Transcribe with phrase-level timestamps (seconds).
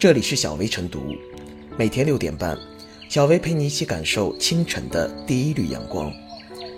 [0.00, 1.14] 这里是小薇晨读，
[1.76, 2.56] 每天六点半，
[3.10, 6.10] 小薇陪你一起感受清晨的第一缕阳光。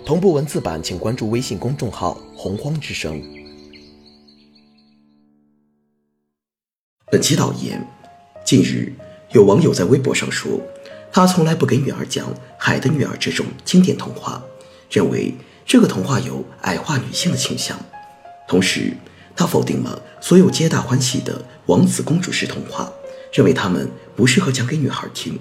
[0.05, 3.23] 同步文字版，请关注微信公众号“洪荒之声”。
[7.09, 7.81] 本期导言：
[8.43, 8.91] 近日，
[9.31, 10.59] 有网友在微博上说，
[11.09, 14.43] 他从来不给女儿讲《海的女儿》这种经典童话，
[14.91, 15.33] 认为
[15.65, 17.79] 这个童话有矮化女性的倾向。
[18.49, 18.97] 同时，
[19.33, 22.91] 他否定了所有皆大欢喜的王子公主式童话，
[23.33, 25.39] 认为他们不适合讲给女孩听。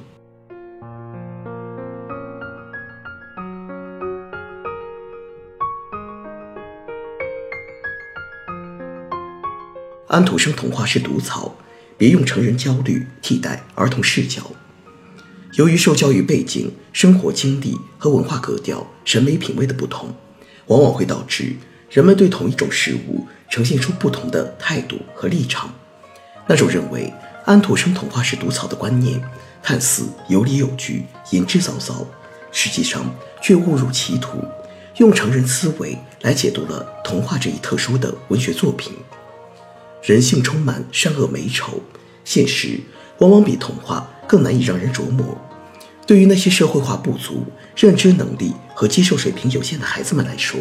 [10.09, 11.55] 安徒生童话是毒草，
[11.98, 14.42] 别用成人焦虑替代儿童视角。
[15.59, 20.14] 由于受教育背景、生活经历和文化格调、审美品味的不同，
[20.69, 21.56] 往往会导致
[21.91, 23.27] 人们对同一种事物。
[23.50, 25.74] 呈现出不同的态度和立场。
[26.47, 27.12] 那种认为
[27.45, 29.20] 安徒生童话是毒草的观念，
[29.62, 32.06] 看似有理有据、言之凿凿，
[32.53, 33.05] 实际上
[33.42, 34.39] 却误入歧途，
[34.98, 38.92] 用成人思维来解读了童话这一特殊的文学作品。
[40.02, 41.80] 人性充满善恶美丑，
[42.25, 42.80] 现实
[43.19, 45.36] 往往比童话更难以让人琢磨。
[46.06, 47.45] 对于那些社会化不足、
[47.77, 50.58] 认知能力和接受水平有限的孩子们来说，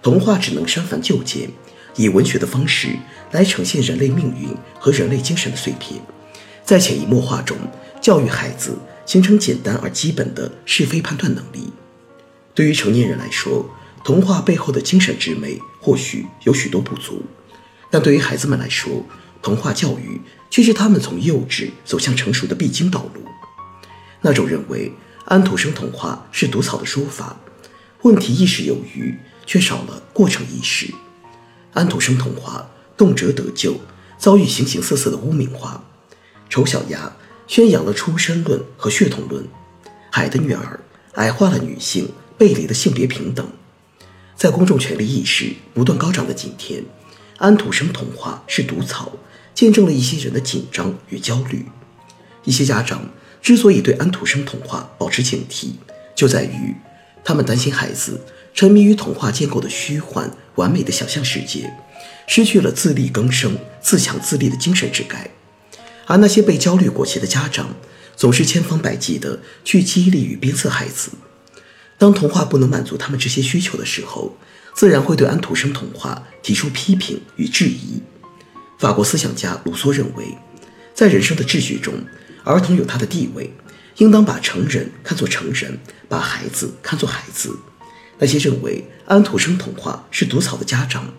[0.00, 1.48] 童话只能删繁就简。
[1.96, 2.88] 以文学的方式
[3.32, 6.00] 来呈现人类命运和人类精神的碎片，
[6.64, 7.56] 在潜移默化中
[8.00, 11.72] 教育孩子，形成简单而基本的是非判断能力。
[12.54, 13.68] 对于成年人来说，
[14.04, 17.22] 童话背后的精神之美或许有许多不足，
[17.90, 19.04] 但对于孩子们来说，
[19.40, 20.20] 童话教育
[20.50, 23.22] 却是他们从幼稚走向成熟的必经道路。
[24.20, 24.92] 那种认为
[25.26, 27.36] 安徒生童话是毒草的说法，
[28.02, 29.14] 问题意识有余，
[29.46, 30.92] 却少了过程意识。
[31.74, 33.78] 安徒生童话动辄得救，
[34.16, 35.84] 遭遇形形色色的污名化。
[36.48, 37.12] 丑小鸭
[37.46, 39.44] 宣扬了出身论和血统论，
[40.10, 40.80] 海的女儿
[41.14, 42.08] 矮化了女性，
[42.38, 43.46] 背离了性别平等。
[44.36, 46.84] 在公众权利意识不断高涨的今天，
[47.38, 49.12] 安徒生童话是毒草，
[49.52, 51.66] 见证了一些人的紧张与焦虑。
[52.44, 53.08] 一些家长
[53.42, 55.72] 之所以对安徒生童话保持警惕，
[56.14, 56.74] 就在于
[57.24, 58.20] 他们担心孩子。
[58.56, 61.74] 沉迷于童话建构的虚幻完美的想象世界，
[62.28, 65.28] 失去了自力更生、自强自立的精神之钙。
[66.06, 67.74] 而那些被焦虑裹挟的家长，
[68.14, 71.10] 总是千方百计地去激励与鞭策孩子。
[71.98, 74.36] 当童话不能满足他们这些需求的时候，
[74.72, 78.00] 自然会对安徒生童话提出批评与质疑。
[78.78, 80.38] 法国思想家卢梭认为，
[80.94, 81.94] 在人生的秩序中，
[82.44, 83.52] 儿童有他的地位，
[83.96, 85.78] 应当把成人看作成人，
[86.08, 87.56] 把孩子看作孩子。
[88.18, 91.12] 那些认为安徒生童话是毒草的家长，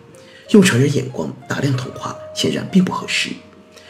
[0.50, 3.30] 用成人眼光打量童话，显然并不合适。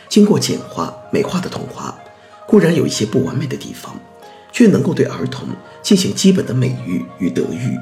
[0.09, 1.97] 经过简化美化的童话，
[2.47, 4.01] 固然有一些不完美的地方，
[4.53, 5.49] 却能够对儿童
[5.83, 7.77] 进行基本的美育与德育，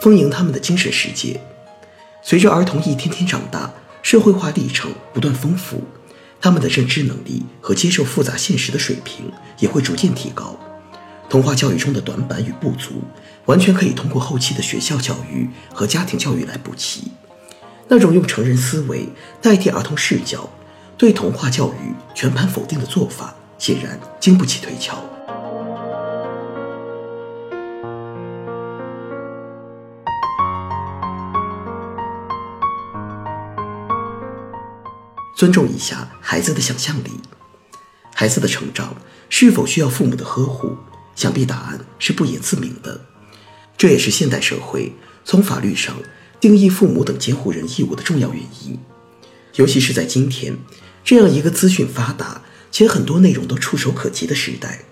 [0.00, 1.40] 丰盈他们的精神世界。
[2.22, 5.84] 随着儿童一天天长大，社会化历程不断丰富，
[6.40, 10.58] 他们的认知能力和接受复杂现实的水平也会逐渐提高。
[11.28, 13.02] 童话教育中的短板与不足，
[13.46, 17.10] 完全可以通过后期的学校教育和家庭教育来补齐。
[17.88, 19.08] 那种用成人思维
[19.40, 20.48] 代替儿童视角，
[20.96, 25.02] 对童话教育全盘否定的做法，显然经不起推敲。
[35.36, 37.10] 尊重一下孩子的想象力，
[38.14, 38.96] 孩子的成长
[39.28, 40.78] 是否需要父母的呵护？
[41.14, 43.02] 想必答案是不言自明的，
[43.76, 45.96] 这也是现代社会从法律上
[46.40, 48.78] 定义父母等监护人义务的重要原因。
[49.56, 50.56] 尤其是在今天
[51.04, 54.84] 这样一个资讯发达且很多内容都触手可及的时代，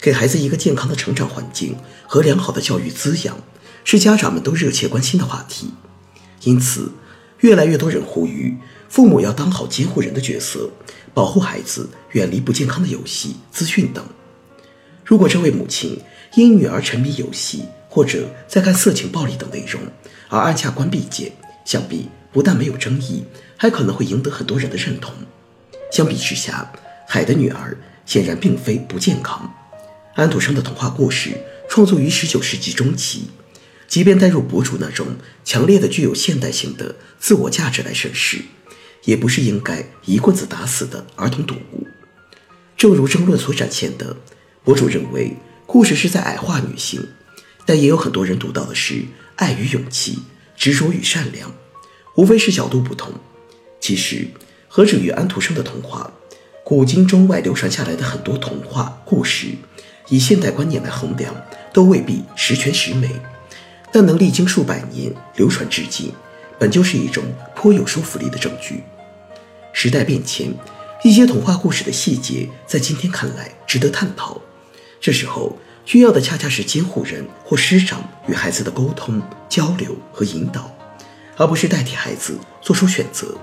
[0.00, 1.76] 给孩子一个健康的成长环境
[2.06, 3.36] 和良好的教育滋养，
[3.84, 5.72] 是家长们都热切关心的话题。
[6.42, 6.92] 因此，
[7.40, 8.56] 越来越多人呼吁
[8.90, 10.68] 父母要当好监护人的角色，
[11.14, 14.04] 保护孩子远离不健康的游戏、资讯等。
[15.04, 15.96] 如果这位母亲
[16.34, 19.80] 因女儿沉迷游戏或者在看色情、暴力等内容
[20.28, 21.30] 而按下关闭键，
[21.64, 23.22] 想必不但没有争议，
[23.56, 25.14] 还可能会赢得很多人的认同。
[25.92, 26.72] 相比之下，
[27.06, 29.54] 海的女儿显然并非不健康。
[30.16, 31.30] 安徒生的童话故事
[31.68, 33.30] 创作于19世纪中期，
[33.86, 35.06] 即便带入博主那种
[35.44, 38.42] 强烈的具有现代性的自我价值来审视，
[39.04, 41.86] 也不是应该一棍子打死的儿童读物。
[42.76, 44.16] 正如争论所展现的。
[44.62, 45.34] 博主认为
[45.66, 47.02] 故事是在矮化女性，
[47.64, 49.02] 但也有很多人读到的是
[49.36, 50.18] 爱与勇气、
[50.54, 51.50] 执着与善良，
[52.14, 53.10] 无非是角度不同。
[53.80, 54.28] 其实，
[54.68, 56.12] 何止于安徒生的童话，
[56.62, 59.46] 古今中外流传下来的很多童话故事，
[60.10, 61.34] 以现代观念来衡量，
[61.72, 63.08] 都未必十全十美，
[63.90, 66.12] 但能历经数百年流传至今，
[66.60, 67.24] 本就是一种
[67.56, 68.84] 颇有说服力的证据。
[69.72, 70.54] 时代变迁，
[71.02, 74.38] 一些童话故事的细节在今天看来值得探讨。
[75.00, 80.70] 这时候需要的恰恰是监护人或师长与孩子的沟通、交流和引导，
[81.38, 83.34] 而不是代替孩子做出选择。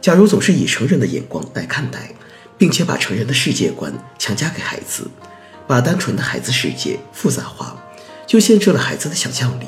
[0.00, 2.10] 假如总是以成人的眼光来看待，
[2.56, 5.06] 并且把成人的世界观强加给孩子，
[5.66, 7.76] 把单纯的孩子世界复杂化，
[8.26, 9.66] 就限制了孩子的想象力。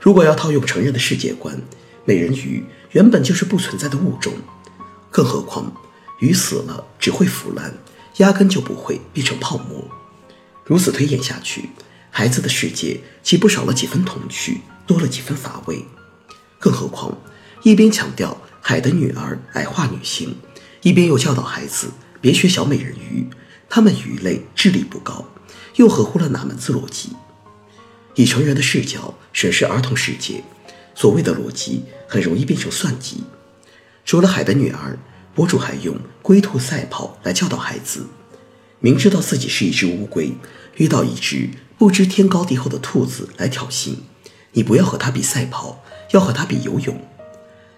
[0.00, 1.60] 如果要套用成人的世界观，
[2.04, 4.32] 美人鱼原本就是不存在的物种。
[5.10, 5.72] 更何况，
[6.20, 7.74] 鱼死了只会腐烂，
[8.18, 9.84] 压根就不会变成泡沫。
[10.64, 11.70] 如此推演下去，
[12.10, 15.84] 孩子的世界岂不少了几分童趣，多了几分乏味？
[16.58, 17.16] 更何况，
[17.62, 20.36] 一边强调海的女儿矮化女性，
[20.82, 21.88] 一边又教导孩子
[22.20, 23.26] 别学小美人鱼，
[23.68, 25.24] 她们鱼类智力不高，
[25.76, 27.10] 又合乎了哪门子逻辑？
[28.18, 30.42] 以成人的视角审视儿童世界，
[30.92, 33.22] 所谓的逻辑很容易变成算计。
[34.04, 34.98] 除了海的女儿，
[35.36, 38.08] 博主还用龟兔赛跑来教导孩子。
[38.80, 40.32] 明知道自己是一只乌龟，
[40.78, 41.48] 遇到一只
[41.78, 43.94] 不知天高地厚的兔子来挑衅，
[44.50, 47.00] 你不要和它比赛跑，要和它比游泳。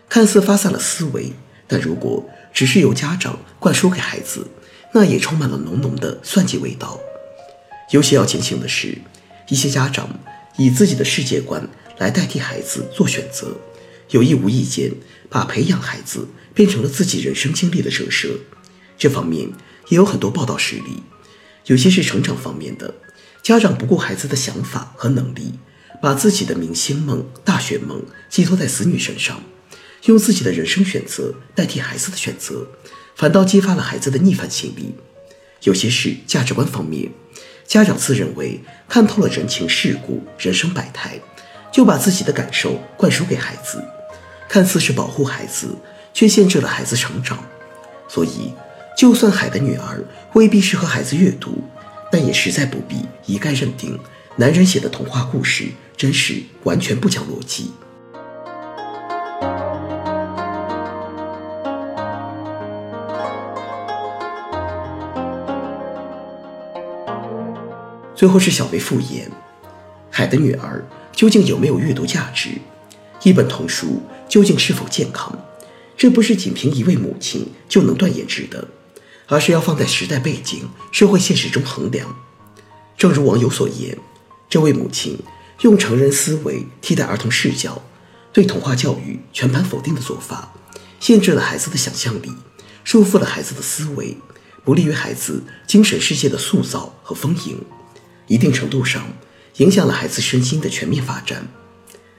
[0.08, 1.34] 看似发散了思维，
[1.66, 4.46] 但如果只是由家长灌输给孩子，
[4.94, 6.98] 那也充满了浓浓的算计味道。
[7.90, 8.96] 尤其要庆幸的是，
[9.50, 10.18] 一些家长
[10.56, 11.68] 以自己的世界观
[11.98, 13.54] 来代替孩子做选择。
[14.10, 14.90] 有意无意间
[15.28, 18.40] 把培养孩子变成了自己人生经历的折射，
[18.98, 19.48] 这方面
[19.88, 21.02] 也有很多报道实例。
[21.66, 22.94] 有些是成长方面的，
[23.42, 25.54] 家长不顾孩子的想法和能力，
[26.02, 29.40] 把自己的明星梦、大学梦寄托在子女身上，
[30.06, 32.66] 用自己的人生选择代替孩子的选择，
[33.14, 34.94] 反倒激发了孩子的逆反心理。
[35.62, 37.12] 有些是价值观方面，
[37.70, 41.16] 家长自认为看透了人情世故、人生百态，
[41.70, 43.80] 就把自己的感受灌输给孩子。
[44.48, 45.68] 看似是保护孩子，
[46.12, 47.38] 却限制了孩子成长。
[48.08, 48.52] 所以，
[48.98, 50.02] 就算海的女儿
[50.32, 51.62] 未必适合孩子阅读，
[52.10, 53.96] 但也实在不必一概认定
[54.34, 57.70] 男人写的童话故事真是完全不讲逻辑。
[68.20, 69.32] 最后是小薇复言：
[70.10, 72.50] 海的女儿究竟有没有阅读价值？
[73.22, 75.38] 一本童书究竟是否健康，
[75.96, 78.68] 这不是仅凭一位母亲就能断言之的，
[79.26, 82.14] 而是要放在时代背景、社会现实中衡量。
[82.94, 83.96] 正如网友所言，
[84.50, 85.18] 这位母亲
[85.62, 87.82] 用成人思维替代儿童视角，
[88.34, 90.52] 对童话教育全盘否定的做法，
[91.00, 92.30] 限制了孩子的想象力，
[92.84, 94.18] 束缚了孩子的思维，
[94.62, 97.58] 不利于孩子精神世界的塑造和丰盈，
[98.30, 99.08] 一定程度上
[99.56, 101.48] 影响了孩子身心的全面发展。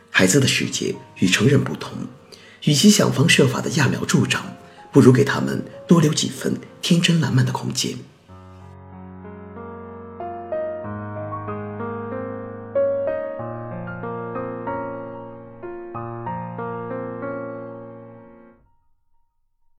[0.10, 1.94] 孩子的世界与成人不同，
[2.66, 4.54] 与其想方设法的揠苗助长，
[4.92, 7.98] 不如给他们多留几分天真烂漫的空间。